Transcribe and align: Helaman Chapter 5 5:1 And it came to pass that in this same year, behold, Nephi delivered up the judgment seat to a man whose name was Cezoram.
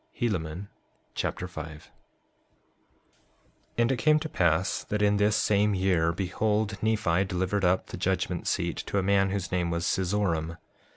Helaman 0.19 0.67
Chapter 1.13 1.47
5 1.47 1.67
5:1 1.91 1.91
And 3.77 3.91
it 3.91 3.97
came 3.99 4.17
to 4.17 4.27
pass 4.29 4.83
that 4.85 5.03
in 5.03 5.17
this 5.17 5.35
same 5.35 5.75
year, 5.75 6.11
behold, 6.11 6.81
Nephi 6.81 7.23
delivered 7.25 7.63
up 7.63 7.85
the 7.85 7.97
judgment 7.97 8.47
seat 8.47 8.77
to 8.87 8.97
a 8.97 9.03
man 9.03 9.29
whose 9.29 9.51
name 9.51 9.69
was 9.69 9.85
Cezoram. 9.85 10.57